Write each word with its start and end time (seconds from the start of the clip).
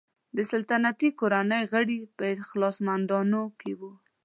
د 0.35 0.37
سلطنتي 0.51 1.09
کورنۍ 1.19 1.61
غړي 1.71 1.97
په 2.17 2.25
اخلاصمندانو 2.43 3.41
کې 3.59 3.71
وو. 3.79 3.91